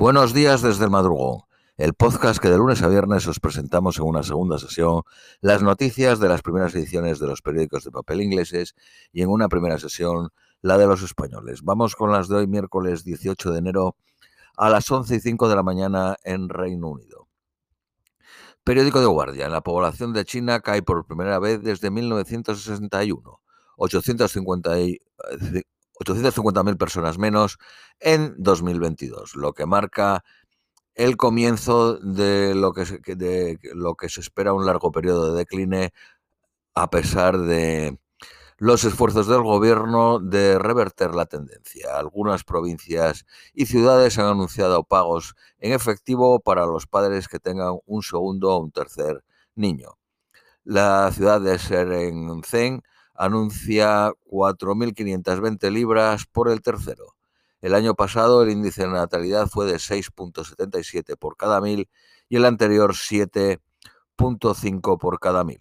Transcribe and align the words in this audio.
Buenos 0.00 0.32
días 0.32 0.62
desde 0.62 0.84
el 0.84 0.90
madrugón, 0.90 1.42
el 1.76 1.92
podcast 1.92 2.40
que 2.40 2.48
de 2.48 2.56
lunes 2.56 2.80
a 2.80 2.88
viernes 2.88 3.26
os 3.26 3.38
presentamos 3.38 3.98
en 3.98 4.04
una 4.04 4.22
segunda 4.22 4.58
sesión 4.58 5.02
las 5.42 5.62
noticias 5.62 6.18
de 6.18 6.26
las 6.30 6.40
primeras 6.40 6.74
ediciones 6.74 7.18
de 7.18 7.26
los 7.26 7.42
periódicos 7.42 7.84
de 7.84 7.90
papel 7.90 8.22
ingleses 8.22 8.74
y 9.12 9.20
en 9.20 9.28
una 9.28 9.50
primera 9.50 9.78
sesión 9.78 10.30
la 10.62 10.78
de 10.78 10.86
los 10.86 11.02
españoles. 11.02 11.60
Vamos 11.64 11.96
con 11.96 12.12
las 12.12 12.28
de 12.28 12.36
hoy 12.36 12.46
miércoles 12.46 13.04
18 13.04 13.50
de 13.52 13.58
enero 13.58 13.94
a 14.56 14.70
las 14.70 14.90
11 14.90 15.16
y 15.16 15.20
5 15.20 15.50
de 15.50 15.56
la 15.56 15.62
mañana 15.62 16.16
en 16.24 16.48
Reino 16.48 16.88
Unido. 16.88 17.28
Periódico 18.64 19.00
de 19.00 19.06
Guardia. 19.06 19.50
La 19.50 19.60
población 19.60 20.14
de 20.14 20.24
China 20.24 20.60
cae 20.60 20.80
por 20.80 21.04
primera 21.04 21.38
vez 21.38 21.60
desde 21.60 21.90
1961. 21.90 23.40
850 23.76 24.76
850.000 26.00 26.76
personas 26.76 27.18
menos 27.18 27.58
en 28.00 28.34
2022, 28.38 29.36
lo 29.36 29.52
que 29.52 29.66
marca 29.66 30.24
el 30.94 31.16
comienzo 31.16 31.98
de 31.98 32.54
lo 32.54 32.72
que, 32.72 32.86
se, 32.86 32.98
de 32.98 33.58
lo 33.74 33.94
que 33.94 34.08
se 34.08 34.20
espera 34.20 34.52
un 34.52 34.66
largo 34.66 34.90
periodo 34.90 35.32
de 35.32 35.38
decline 35.38 35.92
a 36.74 36.90
pesar 36.90 37.38
de 37.38 37.98
los 38.58 38.84
esfuerzos 38.84 39.26
del 39.26 39.42
gobierno 39.42 40.18
de 40.20 40.58
reverter 40.58 41.14
la 41.14 41.26
tendencia. 41.26 41.96
Algunas 41.96 42.44
provincias 42.44 43.24
y 43.54 43.66
ciudades 43.66 44.18
han 44.18 44.26
anunciado 44.26 44.84
pagos 44.84 45.34
en 45.58 45.72
efectivo 45.72 46.40
para 46.40 46.66
los 46.66 46.86
padres 46.86 47.28
que 47.28 47.38
tengan 47.38 47.78
un 47.86 48.02
segundo 48.02 48.54
o 48.54 48.60
un 48.60 48.70
tercer 48.70 49.24
niño. 49.54 49.96
La 50.64 51.10
ciudad 51.12 51.40
de 51.40 51.56
Shenzhen 51.56 52.82
anuncia 53.20 54.12
4.520 54.30 55.70
libras 55.70 56.24
por 56.24 56.48
el 56.48 56.62
tercero. 56.62 57.16
El 57.60 57.74
año 57.74 57.94
pasado 57.94 58.42
el 58.42 58.48
índice 58.48 58.84
de 58.84 58.88
natalidad 58.88 59.46
fue 59.46 59.66
de 59.66 59.74
6.77 59.74 61.18
por 61.18 61.36
cada 61.36 61.60
mil 61.60 61.90
y 62.30 62.36
el 62.36 62.46
anterior 62.46 62.94
7.5 62.94 64.98
por 64.98 65.20
cada 65.20 65.44
mil. 65.44 65.58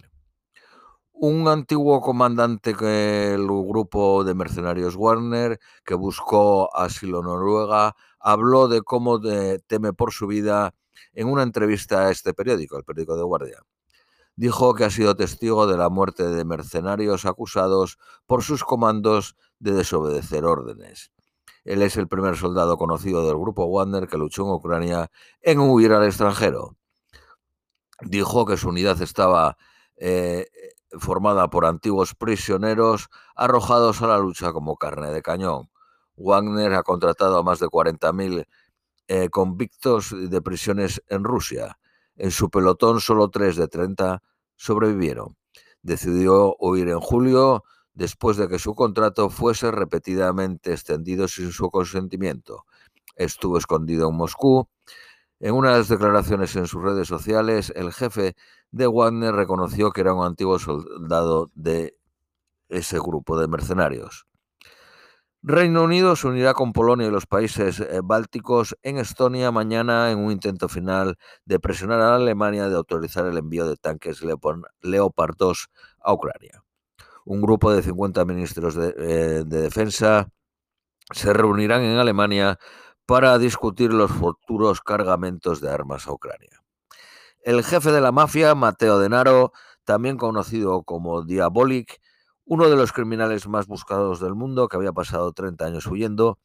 Un 1.12 1.50
antiguo 1.50 2.00
comandante 2.00 2.74
del 2.74 3.46
grupo 3.46 4.24
de 4.24 4.36
mercenarios 4.36 4.96
Warner 4.96 5.60
que 5.84 5.96
buscó 5.96 6.74
asilo 6.74 7.20
en 7.20 7.26
Noruega 7.26 7.94
habló 8.22 8.70
de 8.70 8.84
cómo 8.84 9.20
teme 9.68 9.92
por 9.92 10.14
su 10.14 10.28
vida 10.28 10.74
en 11.12 11.28
una 11.28 11.44
entrevista 11.44 12.08
a 12.08 12.12
este 12.12 12.34
periódico, 12.34 12.78
el 12.78 12.86
periódico 12.86 13.18
de 13.18 13.24
Guardia 13.24 13.62
dijo 14.40 14.74
que 14.74 14.86
ha 14.86 14.90
sido 14.90 15.18
testigo 15.18 15.68
de 15.68 15.76
la 15.76 15.90
muerte 15.90 16.24
de 16.30 16.46
mercenarios 16.46 17.26
acusados 17.26 18.00
por 18.26 18.42
sus 18.42 18.64
comandos 18.64 19.36
de 19.60 19.74
desobedecer 19.74 20.46
órdenes. 20.46 21.12
Él 21.66 21.82
es 21.82 21.98
el 21.98 22.08
primer 22.08 22.38
soldado 22.38 22.78
conocido 22.78 23.28
del 23.28 23.38
grupo 23.38 23.68
Wagner 23.68 24.08
que 24.08 24.18
luchó 24.18 24.44
en 24.44 24.52
Ucrania 24.52 25.12
en 25.42 25.60
huir 25.60 25.92
al 25.92 26.06
extranjero. 26.06 26.78
Dijo 28.00 28.46
que 28.46 28.56
su 28.56 28.70
unidad 28.70 29.02
estaba 29.02 29.58
eh, 29.98 30.48
formada 31.02 31.50
por 31.50 31.66
antiguos 31.66 32.16
prisioneros 32.16 33.10
arrojados 33.36 34.02
a 34.02 34.08
la 34.08 34.20
lucha 34.20 34.54
como 34.54 34.78
carne 34.78 35.12
de 35.12 35.22
cañón. 35.22 35.70
Wagner 36.16 36.76
ha 36.76 36.84
contratado 36.84 37.40
a 37.40 37.44
más 37.44 37.60
de 37.60 37.68
40.000 37.68 38.48
eh, 39.10 39.28
convictos 39.28 40.16
de 40.18 40.42
prisiones 40.42 41.04
en 41.10 41.26
Rusia. 41.26 41.78
En 42.16 42.32
su 42.32 42.50
pelotón 42.50 43.02
solo 43.02 43.30
tres 43.30 43.58
de 43.58 43.68
30 43.68 44.24
sobrevivieron. 44.60 45.38
Decidió 45.82 46.56
huir 46.60 46.90
en 46.90 47.00
julio 47.00 47.64
después 47.94 48.38
de 48.38 48.48
que 48.48 48.60
su 48.60 48.76
contrato 48.76 49.30
fuese 49.30 49.72
repetidamente 49.72 50.74
extendido 50.74 51.28
sin 51.28 51.52
su 51.52 51.72
consentimiento. 51.72 52.66
Estuvo 53.16 53.58
escondido 53.58 54.10
en 54.10 54.16
Moscú. 54.16 54.68
En 55.40 55.56
unas 55.56 55.88
declaraciones 55.88 56.56
en 56.58 56.68
sus 56.68 56.84
redes 56.84 57.08
sociales, 57.08 57.72
el 57.76 57.94
jefe 57.94 58.36
de 58.72 58.88
Wagner 58.88 59.34
reconoció 59.34 59.92
que 59.92 60.02
era 60.02 60.14
un 60.14 60.26
antiguo 60.26 60.60
soldado 60.60 61.50
de 61.56 61.98
ese 62.68 63.00
grupo 63.00 63.40
de 63.40 63.48
mercenarios. 63.48 64.29
Reino 65.42 65.84
Unido 65.84 66.18
se 66.18 66.28
unirá 66.28 66.54
con 66.54 66.74
Polonia 66.74 67.08
y 67.08 67.12
los 67.12 67.26
países 67.26 67.80
eh, 67.80 68.02
bálticos 68.04 68.76
en 68.84 68.98
Estonia 68.98 69.52
mañana 69.52 70.12
en 70.12 70.20
un 70.20 70.34
intento 70.34 70.68
final 70.68 71.18
de 71.46 71.60
presionar 71.62 72.02
a 72.02 72.16
Alemania 72.16 72.68
de 72.68 72.76
autorizar 72.76 73.26
el 73.26 73.38
envío 73.38 73.66
de 73.66 73.78
tanques 73.78 74.22
Leopard 74.22 75.36
2 75.38 75.70
a 76.02 76.14
Ucrania. 76.14 76.64
Un 77.24 77.42
grupo 77.42 77.72
de 77.72 77.82
50 77.82 78.26
ministros 78.26 78.76
de, 78.76 78.94
eh, 78.98 79.44
de 79.46 79.62
defensa 79.62 80.30
se 81.14 81.32
reunirán 81.32 81.84
en 81.84 81.98
Alemania 81.98 82.60
para 83.06 83.38
discutir 83.38 83.94
los 83.94 84.12
futuros 84.12 84.82
cargamentos 84.82 85.62
de 85.62 85.72
armas 85.72 86.06
a 86.08 86.12
Ucrania. 86.12 86.62
El 87.44 87.64
jefe 87.64 87.94
de 87.94 88.02
la 88.02 88.12
mafia, 88.12 88.56
Matteo 88.56 89.00
Denaro, 89.00 89.54
también 89.86 90.18
conocido 90.18 90.84
como 90.84 91.24
Diabolik, 91.24 92.02
uno 92.50 92.68
de 92.68 92.76
los 92.76 92.92
criminales 92.92 93.48
más 93.48 93.68
buscados 93.68 94.20
del 94.20 94.34
mundo, 94.34 94.68
que 94.68 94.76
había 94.76 94.92
pasado 94.92 95.32
30 95.34 95.66
años 95.66 95.86
huyendo, 95.86 96.40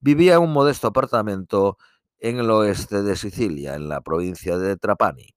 vivía 0.00 0.36
en 0.36 0.40
un 0.40 0.54
modesto 0.54 0.86
apartamento 0.88 1.76
en 2.18 2.38
el 2.38 2.50
oeste 2.50 3.02
de 3.02 3.14
Sicilia, 3.14 3.74
en 3.74 3.90
la 3.90 4.00
provincia 4.00 4.56
de 4.56 4.78
Trapani. 4.78 5.34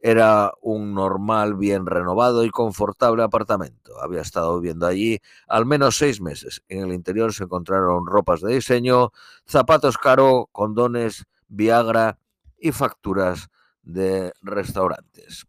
Era 0.00 0.52
un 0.62 0.94
normal, 0.94 1.54
bien 1.54 1.84
renovado 1.84 2.46
y 2.46 2.50
confortable 2.50 3.22
apartamento. 3.22 4.00
Había 4.00 4.22
estado 4.22 4.58
viviendo 4.58 4.86
allí 4.86 5.20
al 5.46 5.66
menos 5.66 5.98
seis 5.98 6.22
meses. 6.22 6.62
En 6.68 6.84
el 6.84 6.94
interior 6.94 7.34
se 7.34 7.44
encontraron 7.44 8.06
ropas 8.06 8.40
de 8.40 8.54
diseño, 8.54 9.12
zapatos 9.46 9.98
caro, 9.98 10.48
condones, 10.50 11.26
Viagra 11.46 12.18
y 12.58 12.72
facturas 12.72 13.48
de 13.82 14.32
restaurantes. 14.40 15.46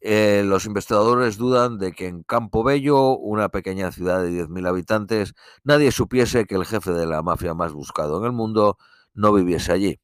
Eh, 0.00 0.42
los 0.44 0.64
investigadores 0.64 1.38
dudan 1.38 1.78
de 1.78 1.92
que 1.92 2.06
en 2.06 2.22
Campo 2.22 2.62
Bello, 2.62 3.16
una 3.16 3.48
pequeña 3.48 3.90
ciudad 3.90 4.22
de 4.22 4.30
10.000 4.30 4.68
habitantes, 4.68 5.34
nadie 5.64 5.90
supiese 5.90 6.44
que 6.44 6.54
el 6.54 6.64
jefe 6.64 6.92
de 6.92 7.06
la 7.06 7.22
mafia 7.22 7.54
más 7.54 7.72
buscado 7.72 8.18
en 8.18 8.24
el 8.26 8.32
mundo 8.32 8.78
no 9.14 9.32
viviese 9.32 9.72
allí. 9.72 10.00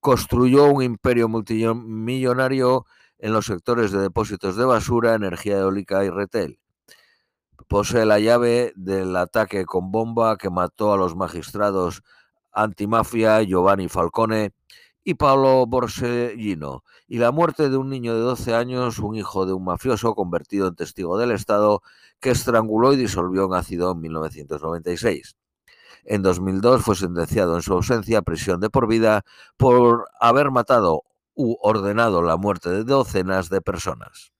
Construyó 0.00 0.66
un 0.66 0.82
imperio 0.82 1.28
multimillonario 1.28 2.86
en 3.18 3.32
los 3.32 3.46
sectores 3.46 3.90
de 3.92 4.00
depósitos 4.00 4.56
de 4.56 4.64
basura, 4.64 5.14
energía 5.14 5.58
eólica 5.58 6.04
y 6.04 6.10
retail. 6.10 6.58
Posee 7.68 8.06
la 8.06 8.18
llave 8.18 8.72
del 8.76 9.14
ataque 9.16 9.64
con 9.64 9.90
bomba 9.92 10.36
que 10.36 10.50
mató 10.50 10.92
a 10.92 10.96
los 10.96 11.16
magistrados 11.16 12.02
antimafia 12.52 13.42
Giovanni 13.42 13.88
Falcone 13.88 14.52
y 15.02 15.14
Pablo 15.14 15.66
Borsellino, 15.66 16.84
y 17.08 17.18
la 17.18 17.32
muerte 17.32 17.68
de 17.70 17.76
un 17.76 17.88
niño 17.88 18.14
de 18.14 18.20
12 18.20 18.54
años, 18.54 18.98
un 18.98 19.16
hijo 19.16 19.46
de 19.46 19.52
un 19.52 19.64
mafioso 19.64 20.14
convertido 20.14 20.68
en 20.68 20.76
testigo 20.76 21.18
del 21.18 21.30
Estado, 21.30 21.82
que 22.20 22.30
estranguló 22.30 22.92
y 22.92 22.96
disolvió 22.96 23.46
en 23.46 23.54
ácido 23.54 23.92
en 23.92 24.00
1996. 24.00 25.36
En 26.04 26.22
2002 26.22 26.82
fue 26.82 26.96
sentenciado 26.96 27.56
en 27.56 27.62
su 27.62 27.72
ausencia 27.72 28.18
a 28.18 28.22
prisión 28.22 28.60
de 28.60 28.70
por 28.70 28.88
vida 28.88 29.24
por 29.56 30.08
haber 30.20 30.50
matado 30.50 31.02
u 31.34 31.56
ordenado 31.62 32.22
la 32.22 32.36
muerte 32.36 32.70
de 32.70 32.84
docenas 32.84 33.48
de 33.48 33.60
personas. 33.60 34.32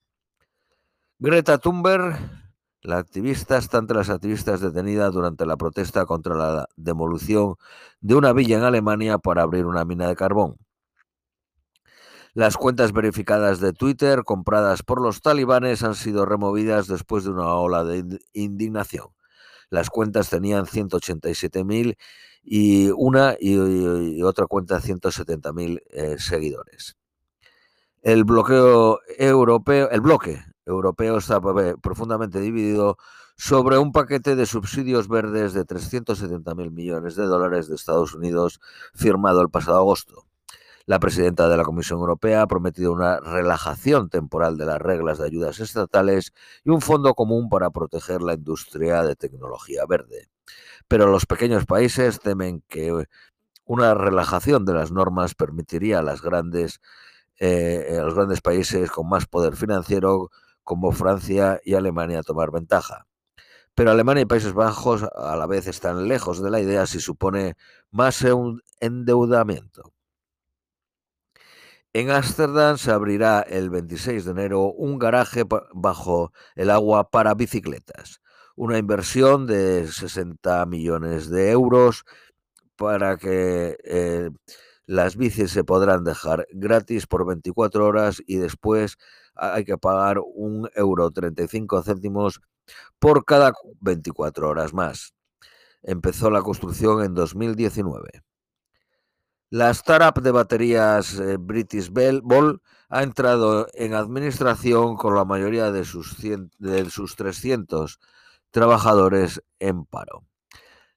Greta 1.19 1.59
Thunberg 1.59 2.40
la 2.83 2.99
activista 2.99 3.59
está 3.59 3.79
entre 3.79 3.97
las 3.97 4.11
activistas 4.11 4.61
detenidas 4.61 5.13
durante 5.13 5.45
la 5.47 5.57
protesta 5.57 6.07
contra 6.07 6.35
la 6.35 6.69
demolición 6.77 7.57
de 8.01 8.15
una 8.15 8.33
villa 8.33 8.57
en 8.59 8.65
Alemania 8.65 9.19
para 9.19 9.43
abrir 9.43 9.67
una 9.67 9.85
mina 9.85 10.09
de 10.09 10.17
carbón. 10.17 10.57
Las 12.33 12.57
cuentas 12.57 12.93
verificadas 12.93 13.61
de 13.61 13.73
Twitter 13.73 14.23
compradas 14.25 14.83
por 14.83 15.03
los 15.03 15.21
talibanes 15.21 15.83
han 15.83 15.95
sido 15.95 16.27
removidas 16.27 16.87
después 16.87 17.25
de 17.25 17.31
una 17.31 17.55
ola 17.55 17.85
de 17.85 18.21
indignación. 18.33 19.09
Las 19.69 19.91
cuentas 19.91 20.31
tenían 20.31 20.67
187.000 20.67 21.97
y 22.43 22.91
una 22.97 23.37
y, 23.39 24.23
otra 24.23 24.47
cuenta 24.47 24.81
170.000 24.81 25.83
eh, 25.91 26.17
seguidores. 26.19 26.97
El 28.03 28.25
bloqueo 28.25 29.01
europeo, 29.19 29.91
el 29.91 30.01
bloque 30.01 30.43
europeo 30.65 31.19
está 31.19 31.41
profundamente 31.83 32.41
dividido 32.41 32.97
sobre 33.37 33.77
un 33.79 33.93
paquete 33.93 34.37
de 34.37 34.47
subsidios 34.47 35.09
verdes 35.09 35.53
de 35.53 35.67
370.000 35.67 36.71
millones 36.71 37.17
de 37.17 37.25
dólares 37.25 37.69
de 37.69 37.75
Estados 37.75 38.15
Unidos 38.15 38.61
firmado 38.95 39.43
el 39.43 39.51
pasado 39.51 39.79
agosto. 39.79 40.27
La 40.87 40.99
presidenta 40.99 41.49
de 41.49 41.57
la 41.57 41.63
Comisión 41.63 42.01
Europea 42.01 42.43
ha 42.43 42.47
prometido 42.47 42.93
una 42.93 43.21
relajación 43.21 44.09
temporal 44.09 44.57
de 44.57 44.67
las 44.67 44.81
reglas 44.81 45.19
de 45.19 45.27
ayudas 45.27 45.61
estatales 45.61 46.33
y 46.65 46.71
un 46.71 46.81
fondo 46.81 47.15
común 47.15 47.49
para 47.49 47.71
proteger 47.71 48.23
la 48.23 48.35
industria 48.35 49.03
de 49.03 49.15
tecnología 49.15 49.85
verde. 49.87 50.31
Pero 50.89 51.07
los 51.07 51.27
pequeños 51.27 51.67
países 51.67 52.19
temen 52.19 52.65
que 52.67 53.07
una 53.65 53.95
relajación 53.95 54.65
de 54.65 54.75
las 54.75 54.91
normas 54.91 55.35
permitiría 55.35 56.01
a, 56.01 56.03
las 56.03 56.23
grandes, 56.23 56.81
eh, 57.41 57.97
a 57.99 58.03
los 58.05 58.15
grandes 58.15 58.41
países 58.43 58.91
con 58.91 59.09
más 59.09 59.27
poder 59.27 59.57
financiero 59.57 60.31
como 60.65 60.93
Francia 60.93 61.61
y 61.65 61.75
Alemania 61.75 62.23
tomar 62.23 62.53
ventaja. 62.53 63.07
pero 63.75 63.91
Alemania 63.93 64.23
y 64.23 64.27
Países 64.27 64.53
Bajos 64.55 65.05
a 65.05 65.37
la 65.37 65.47
vez 65.47 65.67
están 65.67 66.09
lejos 66.09 66.43
de 66.43 66.51
la 66.51 66.61
idea 66.61 66.87
si 66.87 67.01
supone 67.01 67.57
más 67.91 68.25
endeudamiento. 68.81 69.93
En 71.93 72.11
Ámsterdam 72.11 72.79
se 72.79 72.93
abrirá 72.93 73.41
el 73.41 73.69
26 73.71 74.25
de 74.25 74.31
enero 74.31 74.67
un 74.73 74.99
garaje 74.99 75.45
bajo 75.75 76.33
el 76.55 76.71
agua 76.71 77.11
para 77.11 77.35
bicicletas, 77.35 78.21
una 78.55 78.79
inversión 78.79 79.47
de 79.47 79.89
60 79.89 80.67
millones 80.67 81.31
de 81.31 81.51
euros 81.51 82.05
para 82.77 83.17
que 83.17 83.77
eh, 83.85 84.31
las 84.91 85.15
bicis 85.15 85.53
se 85.53 85.63
podrán 85.63 86.03
dejar 86.03 86.49
gratis 86.51 87.07
por 87.07 87.25
24 87.25 87.87
horas 87.87 88.21
y 88.27 88.39
después 88.39 88.99
hay 89.37 89.65
que 89.65 89.79
pagar 89.79 90.19
un 90.35 90.69
euro 90.75 91.13
35 91.13 91.85
céntimos 91.85 92.41
por 92.99 93.25
cada 93.25 93.53
24 93.79 94.49
horas 94.49 94.75
más. 94.75 95.15
Empezó 95.85 96.29
la 96.29 96.43
construcción 96.43 97.05
en 97.05 97.15
2019. 97.15 98.25
La 99.51 99.71
startup 99.71 100.21
de 100.25 100.33
baterías 100.33 101.21
eh, 101.21 101.37
British 101.39 101.89
Ball 101.93 102.61
ha 102.89 103.05
entrado 103.05 103.69
en 103.75 103.95
administración 103.95 104.97
con 104.97 105.15
la 105.15 105.25
mayoría 105.25 105.71
de 105.71 105.85
sus, 105.85 106.17
de 106.21 106.91
sus 106.91 107.15
300 107.15 108.01
trabajadores 108.51 109.41
en 109.61 109.85
paro. 109.85 110.25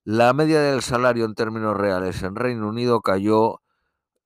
La 0.04 0.34
media 0.34 0.62
del 0.62 0.82
salario 0.82 1.26
en 1.26 1.36
términos 1.36 1.78
reales 1.78 2.24
en 2.24 2.36
Reino 2.36 2.68
Unido 2.68 3.00
cayó 3.02 3.60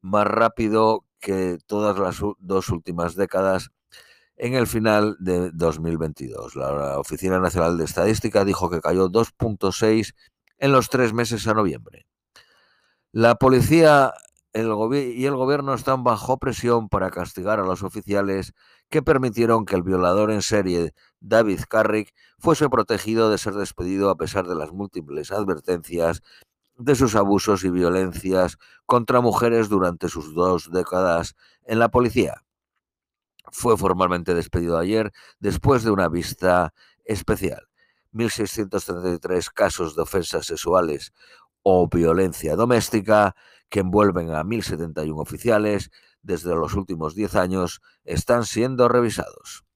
más 0.07 0.25
rápido 0.25 1.05
que 1.19 1.57
todas 1.67 1.97
las 1.99 2.21
dos 2.39 2.69
últimas 2.69 3.15
décadas 3.15 3.69
en 4.35 4.53
el 4.53 4.67
final 4.67 5.17
de 5.19 5.51
2022. 5.51 6.55
La 6.55 6.99
Oficina 6.99 7.39
Nacional 7.39 7.77
de 7.77 7.85
Estadística 7.85 8.45
dijo 8.45 8.69
que 8.69 8.81
cayó 8.81 9.09
2.6 9.09 10.13
en 10.59 10.71
los 10.71 10.89
tres 10.89 11.13
meses 11.13 11.47
a 11.47 11.53
noviembre. 11.53 12.07
La 13.11 13.35
policía 13.35 14.13
y 14.53 15.25
el 15.25 15.35
gobierno 15.35 15.73
están 15.73 16.03
bajo 16.03 16.37
presión 16.37 16.89
para 16.89 17.11
castigar 17.11 17.59
a 17.59 17.63
los 17.63 17.83
oficiales 17.83 18.53
que 18.89 19.03
permitieron 19.03 19.65
que 19.65 19.75
el 19.75 19.83
violador 19.83 20.31
en 20.31 20.41
serie 20.41 20.93
David 21.19 21.61
Carrick 21.69 22.13
fuese 22.39 22.69
protegido 22.69 23.29
de 23.29 23.37
ser 23.37 23.53
despedido 23.53 24.09
a 24.09 24.17
pesar 24.17 24.47
de 24.47 24.55
las 24.55 24.71
múltiples 24.71 25.31
advertencias 25.31 26.23
de 26.77 26.95
sus 26.95 27.15
abusos 27.15 27.63
y 27.63 27.69
violencias 27.69 28.57
contra 28.85 29.21
mujeres 29.21 29.69
durante 29.69 30.09
sus 30.09 30.33
dos 30.33 30.71
décadas 30.71 31.35
en 31.65 31.79
la 31.79 31.89
policía. 31.89 32.43
Fue 33.51 33.77
formalmente 33.77 34.33
despedido 34.33 34.77
ayer 34.77 35.11
después 35.39 35.83
de 35.83 35.91
una 35.91 36.09
vista 36.09 36.73
especial. 37.05 37.67
1.633 38.13 39.51
casos 39.53 39.95
de 39.95 40.01
ofensas 40.01 40.45
sexuales 40.45 41.13
o 41.63 41.87
violencia 41.87 42.55
doméstica 42.55 43.35
que 43.69 43.81
envuelven 43.81 44.31
a 44.31 44.43
1.071 44.43 45.19
oficiales 45.19 45.91
desde 46.21 46.55
los 46.55 46.73
últimos 46.73 47.15
10 47.15 47.35
años 47.35 47.81
están 48.05 48.45
siendo 48.45 48.87
revisados. 48.87 49.66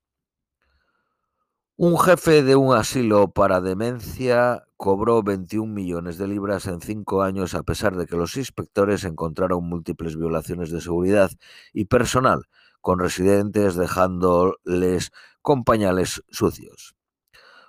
Un 1.83 1.97
jefe 1.97 2.43
de 2.43 2.55
un 2.55 2.75
asilo 2.75 3.31
para 3.31 3.59
demencia 3.59 4.67
cobró 4.77 5.23
21 5.23 5.73
millones 5.73 6.19
de 6.19 6.27
libras 6.27 6.67
en 6.67 6.79
cinco 6.79 7.23
años 7.23 7.55
a 7.55 7.63
pesar 7.63 7.95
de 7.97 8.05
que 8.05 8.15
los 8.15 8.37
inspectores 8.37 9.03
encontraron 9.03 9.67
múltiples 9.67 10.15
violaciones 10.15 10.69
de 10.69 10.79
seguridad 10.79 11.31
y 11.73 11.85
personal 11.85 12.43
con 12.81 12.99
residentes 12.99 13.73
dejándoles 13.73 15.11
con 15.41 15.63
pañales 15.63 16.21
sucios. 16.29 16.93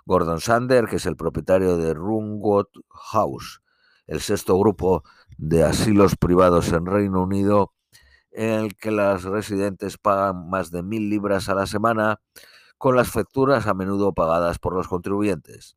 Gordon 0.05 0.43
Sander, 0.43 0.89
que 0.89 0.97
es 0.97 1.07
el 1.07 1.17
propietario 1.17 1.79
de 1.79 1.95
Rungwood 1.95 2.67
House, 2.91 3.63
el 4.07 4.21
sexto 4.21 4.59
grupo 4.59 5.05
de 5.39 5.65
asilos 5.65 6.17
privados 6.17 6.71
en 6.73 6.85
Reino 6.85 7.23
Unido, 7.23 7.73
en 8.31 8.51
el 8.51 8.77
que 8.77 8.91
las 8.91 9.23
residentes 9.23 9.97
pagan 9.97 10.51
más 10.51 10.71
de 10.71 10.83
mil 10.83 11.09
libras 11.09 11.49
a 11.49 11.55
la 11.55 11.67
semana, 11.67 12.21
con 12.83 12.97
las 12.97 13.13
facturas 13.13 13.69
a 13.69 13.75
menudo 13.75 14.13
pagadas 14.13 14.59
por 14.59 14.75
los 14.75 14.89
contribuyentes. 14.89 15.77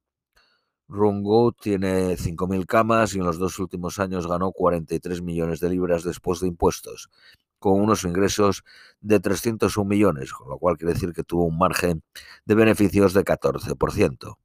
Rungo 0.87 1.51
tiene 1.51 2.17
5.000 2.17 2.65
camas 2.65 3.13
y 3.13 3.19
en 3.19 3.25
los 3.25 3.37
dos 3.37 3.59
últimos 3.59 3.99
años 3.99 4.25
ganó 4.25 4.51
43 4.51 5.21
millones 5.21 5.59
de 5.59 5.69
libras 5.69 6.03
después 6.03 6.39
de 6.39 6.47
impuestos, 6.47 7.11
con 7.59 7.79
unos 7.79 8.05
ingresos 8.05 8.63
de 9.01 9.19
301 9.19 9.87
millones, 9.87 10.33
con 10.33 10.49
lo 10.49 10.57
cual 10.57 10.77
quiere 10.77 10.95
decir 10.95 11.13
que 11.13 11.23
tuvo 11.23 11.45
un 11.45 11.59
margen 11.59 12.01
de 12.43 12.55
beneficios 12.55 13.13
de 13.13 13.23
14%. 13.23 14.37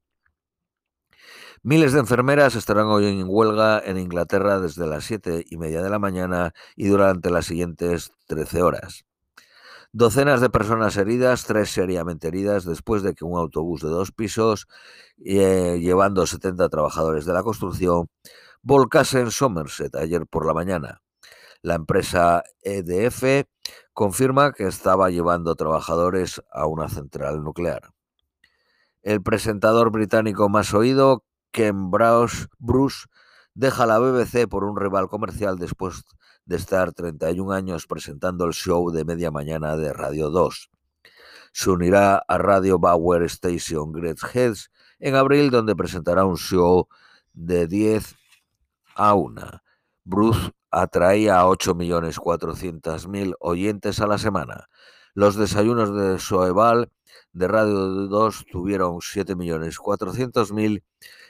Miles 1.62 1.94
de 1.94 2.00
enfermeras 2.00 2.56
estarán 2.56 2.88
hoy 2.88 3.06
en 3.06 3.24
huelga 3.26 3.80
en 3.82 3.96
Inglaterra 3.96 4.60
desde 4.60 4.86
las 4.86 5.04
7 5.04 5.46
y 5.48 5.56
media 5.56 5.80
de 5.80 5.88
la 5.88 5.98
mañana 5.98 6.52
y 6.76 6.88
durante 6.88 7.30
las 7.30 7.46
siguientes 7.46 8.12
13 8.26 8.60
horas. 8.60 9.06
Docenas 9.92 10.40
de 10.40 10.50
personas 10.50 10.96
heridas, 10.96 11.44
tres 11.46 11.70
seriamente 11.70 12.28
heridas, 12.28 12.64
después 12.64 13.02
de 13.02 13.12
que 13.12 13.24
un 13.24 13.36
autobús 13.36 13.82
de 13.82 13.88
dos 13.88 14.12
pisos, 14.12 14.68
eh, 15.24 15.80
llevando 15.80 16.24
70 16.28 16.68
trabajadores 16.68 17.24
de 17.24 17.32
la 17.32 17.42
construcción, 17.42 18.08
volcase 18.62 19.18
en 19.18 19.32
Somerset 19.32 19.96
ayer 19.96 20.28
por 20.28 20.46
la 20.46 20.54
mañana. 20.54 21.02
La 21.60 21.74
empresa 21.74 22.44
EDF 22.62 23.48
confirma 23.92 24.52
que 24.52 24.68
estaba 24.68 25.10
llevando 25.10 25.56
trabajadores 25.56 26.40
a 26.52 26.66
una 26.66 26.88
central 26.88 27.42
nuclear. 27.42 27.90
El 29.02 29.22
presentador 29.22 29.90
británico 29.90 30.48
más 30.48 30.72
oído, 30.72 31.24
Ken 31.50 31.90
Bruce, 31.90 33.06
deja 33.54 33.86
la 33.86 33.98
BBC 33.98 34.46
por 34.48 34.62
un 34.62 34.76
rival 34.76 35.08
comercial 35.08 35.58
después 35.58 36.04
de 36.50 36.56
estar 36.56 36.92
31 36.92 37.52
años 37.52 37.86
presentando 37.86 38.44
el 38.44 38.52
show 38.54 38.90
de 38.90 39.04
media 39.04 39.30
mañana 39.30 39.76
de 39.76 39.92
Radio 39.92 40.30
2. 40.30 40.68
Se 41.52 41.70
unirá 41.70 42.24
a 42.26 42.38
Radio 42.38 42.80
Bauer 42.80 43.22
Station 43.22 43.92
Great 43.92 44.18
Heads 44.34 44.72
en 44.98 45.14
abril, 45.14 45.52
donde 45.52 45.76
presentará 45.76 46.24
un 46.24 46.36
show 46.36 46.88
de 47.34 47.68
10 47.68 48.16
a 48.96 49.14
1. 49.14 49.62
Bruce 50.02 50.50
atraía 50.72 51.38
a 51.38 51.46
8.400.000 51.46 53.36
oyentes 53.38 54.00
a 54.00 54.08
la 54.08 54.18
semana. 54.18 54.68
Los 55.14 55.36
desayunos 55.36 55.94
de 55.94 56.18
Soeval 56.18 56.90
de 57.32 57.46
Radio 57.46 57.78
2 58.08 58.46
tuvieron 58.50 58.96
7.400.000 58.96 60.82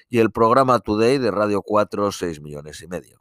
y 0.08 0.18
el 0.18 0.30
programa 0.32 0.78
Today 0.78 1.18
de 1.18 1.30
Radio 1.30 1.60
4 1.60 2.10
6 2.10 2.40
millones 2.40 2.80
y 2.80 2.88
medio. 2.88 3.20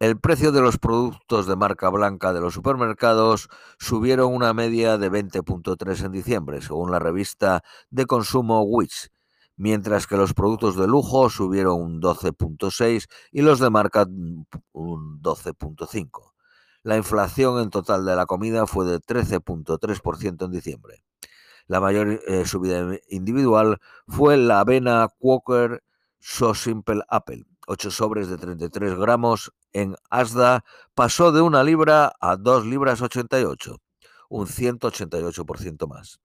El 0.00 0.18
precio 0.18 0.50
de 0.50 0.62
los 0.62 0.78
productos 0.78 1.46
de 1.46 1.56
marca 1.56 1.90
blanca 1.90 2.32
de 2.32 2.40
los 2.40 2.54
supermercados 2.54 3.50
subieron 3.78 4.32
una 4.32 4.54
media 4.54 4.96
de 4.96 5.12
20.3 5.12 6.06
en 6.06 6.12
diciembre, 6.12 6.62
según 6.62 6.90
la 6.90 6.98
revista 6.98 7.62
de 7.90 8.06
consumo 8.06 8.62
Wix, 8.62 9.10
mientras 9.58 10.06
que 10.06 10.16
los 10.16 10.32
productos 10.32 10.76
de 10.76 10.86
lujo 10.86 11.28
subieron 11.28 11.82
un 11.82 12.00
12.6 12.00 13.08
y 13.30 13.42
los 13.42 13.58
de 13.58 13.68
marca 13.68 14.06
un 14.72 15.20
12.5. 15.20 16.32
La 16.82 16.96
inflación 16.96 17.60
en 17.60 17.68
total 17.68 18.06
de 18.06 18.16
la 18.16 18.24
comida 18.24 18.66
fue 18.66 18.86
de 18.86 19.00
13.3% 19.00 20.46
en 20.46 20.50
diciembre. 20.50 21.04
La 21.66 21.78
mayor 21.78 22.22
eh, 22.26 22.46
subida 22.46 22.98
individual 23.10 23.76
fue 24.08 24.38
la 24.38 24.60
avena 24.60 25.08
Quaker 25.18 25.82
So 26.20 26.54
Simple 26.54 27.02
Apple, 27.10 27.44
8 27.66 27.90
sobres 27.90 28.30
de 28.30 28.38
33 28.38 28.94
gramos 28.94 29.52
en 29.72 29.96
Asda 30.10 30.64
pasó 30.94 31.32
de 31.32 31.40
una 31.40 31.62
libra 31.62 32.12
a 32.20 32.36
2 32.36 32.66
libras 32.66 33.02
88, 33.02 33.76
un 34.28 34.46
188% 34.46 35.86
más. 35.88 36.20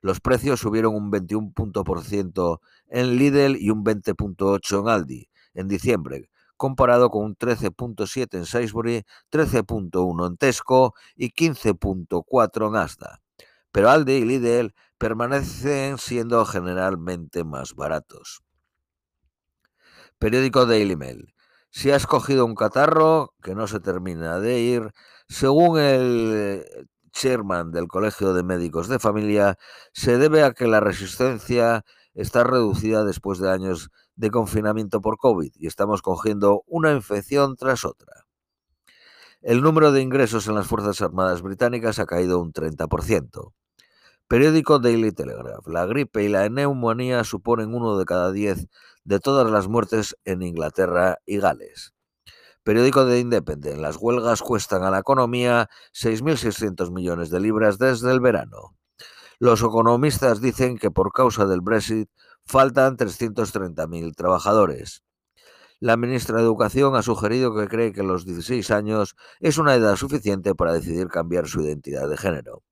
Los 0.00 0.20
precios 0.20 0.60
subieron 0.60 0.94
un 0.94 1.10
21% 1.10 2.60
en 2.88 3.16
Lidl 3.16 3.56
y 3.56 3.70
un 3.70 3.84
20.8 3.84 4.80
en 4.80 4.88
Aldi 4.88 5.28
en 5.54 5.68
diciembre, 5.68 6.30
comparado 6.56 7.10
con 7.10 7.24
un 7.24 7.36
13.7 7.36 8.36
en 8.36 8.46
Sainsbury, 8.46 9.04
13.1 9.30 10.26
en 10.26 10.36
Tesco 10.36 10.94
y 11.14 11.30
15.4 11.30 12.68
en 12.68 12.76
Asda. 12.76 13.20
Pero 13.72 13.90
Aldi 13.90 14.12
y 14.12 14.24
Lidl 14.24 14.74
permanecen 14.98 15.98
siendo 15.98 16.44
generalmente 16.44 17.44
más 17.44 17.74
baratos. 17.74 18.42
Periódico 20.18 20.64
Daily 20.64 20.96
Mail. 20.96 21.34
Si 21.76 21.90
has 21.90 22.06
cogido 22.06 22.46
un 22.46 22.54
catarro 22.54 23.34
que 23.42 23.54
no 23.54 23.66
se 23.66 23.80
termina 23.80 24.40
de 24.40 24.60
ir, 24.60 24.92
según 25.28 25.78
el 25.78 26.64
chairman 27.12 27.70
del 27.70 27.86
Colegio 27.86 28.32
de 28.32 28.42
Médicos 28.42 28.88
de 28.88 28.98
Familia, 28.98 29.58
se 29.92 30.16
debe 30.16 30.42
a 30.42 30.54
que 30.54 30.68
la 30.68 30.80
resistencia 30.80 31.84
está 32.14 32.44
reducida 32.44 33.04
después 33.04 33.40
de 33.40 33.50
años 33.50 33.90
de 34.14 34.30
confinamiento 34.30 35.02
por 35.02 35.18
COVID 35.18 35.52
y 35.54 35.66
estamos 35.66 36.00
cogiendo 36.00 36.62
una 36.66 36.92
infección 36.92 37.56
tras 37.56 37.84
otra. 37.84 38.24
El 39.42 39.60
número 39.60 39.92
de 39.92 40.00
ingresos 40.00 40.48
en 40.48 40.54
las 40.54 40.68
Fuerzas 40.68 41.02
Armadas 41.02 41.42
británicas 41.42 41.98
ha 41.98 42.06
caído 42.06 42.40
un 42.40 42.54
30%. 42.54 43.52
Periódico 44.28 44.80
Daily 44.80 45.12
Telegraph. 45.12 45.68
La 45.68 45.86
gripe 45.86 46.24
y 46.24 46.28
la 46.28 46.48
neumonía 46.48 47.22
suponen 47.22 47.72
uno 47.72 47.96
de 47.96 48.04
cada 48.04 48.32
diez 48.32 48.66
de 49.04 49.20
todas 49.20 49.48
las 49.48 49.68
muertes 49.68 50.16
en 50.24 50.42
Inglaterra 50.42 51.18
y 51.26 51.38
Gales. 51.38 51.94
Periódico 52.64 53.04
de 53.04 53.20
Independent. 53.20 53.78
Las 53.78 53.98
huelgas 54.00 54.42
cuestan 54.42 54.82
a 54.82 54.90
la 54.90 54.98
economía 54.98 55.70
6.600 55.94 56.90
millones 56.90 57.30
de 57.30 57.38
libras 57.38 57.78
desde 57.78 58.10
el 58.10 58.18
verano. 58.18 58.76
Los 59.38 59.60
economistas 59.60 60.40
dicen 60.40 60.76
que 60.76 60.90
por 60.90 61.12
causa 61.12 61.46
del 61.46 61.60
Brexit 61.60 62.10
faltan 62.44 62.96
330.000 62.96 64.16
trabajadores. 64.16 65.04
La 65.78 65.96
ministra 65.96 66.38
de 66.38 66.42
Educación 66.42 66.96
ha 66.96 67.02
sugerido 67.02 67.54
que 67.54 67.68
cree 67.68 67.92
que 67.92 68.02
los 68.02 68.26
16 68.26 68.72
años 68.72 69.14
es 69.38 69.58
una 69.58 69.76
edad 69.76 69.94
suficiente 69.94 70.56
para 70.56 70.72
decidir 70.72 71.06
cambiar 71.06 71.46
su 71.46 71.60
identidad 71.60 72.08
de 72.08 72.16
género. 72.16 72.64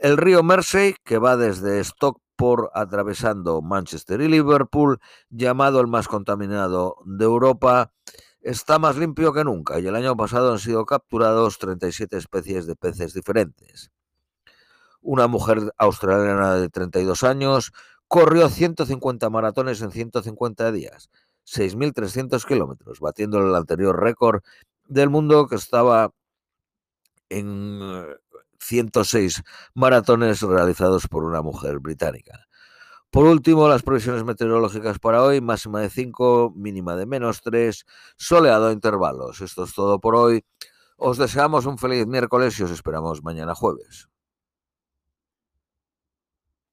El 0.00 0.16
río 0.16 0.42
Mersey, 0.42 0.94
que 1.04 1.18
va 1.18 1.36
desde 1.36 1.78
Stockport 1.84 2.70
atravesando 2.72 3.60
Manchester 3.60 4.22
y 4.22 4.28
Liverpool, 4.28 4.98
llamado 5.28 5.78
el 5.78 5.88
más 5.88 6.08
contaminado 6.08 6.96
de 7.04 7.26
Europa, 7.26 7.92
está 8.40 8.78
más 8.78 8.96
limpio 8.96 9.34
que 9.34 9.44
nunca 9.44 9.78
y 9.78 9.86
el 9.86 9.94
año 9.94 10.16
pasado 10.16 10.52
han 10.52 10.58
sido 10.58 10.86
capturados 10.86 11.58
37 11.58 12.16
especies 12.16 12.66
de 12.66 12.76
peces 12.76 13.12
diferentes. 13.12 13.90
Una 15.02 15.26
mujer 15.26 15.70
australiana 15.76 16.54
de 16.54 16.70
32 16.70 17.22
años 17.22 17.70
corrió 18.08 18.48
150 18.48 19.28
maratones 19.28 19.82
en 19.82 19.90
150 19.90 20.72
días, 20.72 21.10
6.300 21.44 22.46
kilómetros, 22.46 23.00
batiendo 23.00 23.36
el 23.36 23.54
anterior 23.54 24.00
récord 24.00 24.40
del 24.88 25.10
mundo 25.10 25.46
que 25.46 25.56
estaba 25.56 26.10
en 27.28 28.06
106 28.60 29.38
eh, 29.38 29.42
maratones 29.74 30.42
realizados 30.42 31.08
por 31.08 31.24
una 31.24 31.42
mujer 31.42 31.78
británica. 31.78 32.46
Por 33.10 33.26
último, 33.26 33.68
las 33.68 33.82
previsiones 33.82 34.22
meteorológicas 34.22 35.00
para 35.00 35.22
hoy, 35.24 35.40
máxima 35.40 35.80
de 35.80 35.90
5, 35.90 36.52
mínima 36.54 36.94
de 36.94 37.06
menos 37.06 37.40
3, 37.42 37.84
soleado 38.16 38.68
a 38.68 38.72
intervalos. 38.72 39.40
Esto 39.40 39.64
es 39.64 39.74
todo 39.74 39.98
por 39.98 40.14
hoy. 40.14 40.44
Os 40.96 41.18
deseamos 41.18 41.66
un 41.66 41.76
feliz 41.76 42.06
miércoles 42.06 42.58
y 42.60 42.62
os 42.62 42.70
esperamos 42.70 43.24
mañana 43.24 43.54
jueves. 43.54 44.08